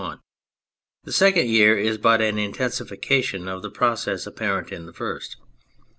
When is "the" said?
1.03-1.11, 3.61-3.69, 4.87-4.93